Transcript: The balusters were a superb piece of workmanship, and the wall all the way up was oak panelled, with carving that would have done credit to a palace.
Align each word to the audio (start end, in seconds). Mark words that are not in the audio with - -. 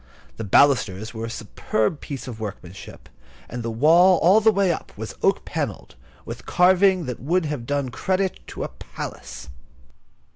The 0.37 0.43
balusters 0.43 1.13
were 1.13 1.25
a 1.25 1.29
superb 1.29 2.01
piece 2.01 2.27
of 2.27 2.39
workmanship, 2.39 3.07
and 3.47 3.61
the 3.61 3.69
wall 3.69 4.17
all 4.17 4.41
the 4.41 4.51
way 4.51 4.71
up 4.71 4.91
was 4.97 5.13
oak 5.21 5.45
panelled, 5.45 5.93
with 6.25 6.47
carving 6.47 7.05
that 7.05 7.19
would 7.19 7.45
have 7.45 7.67
done 7.67 7.89
credit 7.89 8.39
to 8.47 8.63
a 8.63 8.69
palace. 8.69 9.49